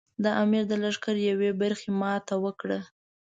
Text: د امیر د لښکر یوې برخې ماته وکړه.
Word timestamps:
د 0.23 0.25
امیر 0.43 0.63
د 0.67 0.73
لښکر 0.83 1.15
یوې 1.29 1.51
برخې 1.61 1.89
ماته 2.01 2.35
وکړه. 2.43 2.79